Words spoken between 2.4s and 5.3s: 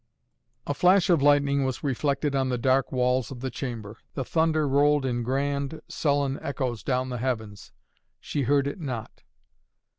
the dark walls of the chamber. The thunder rolled in